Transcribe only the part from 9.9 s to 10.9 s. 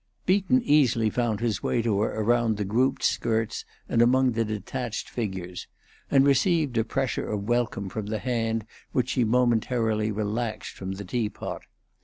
relaxed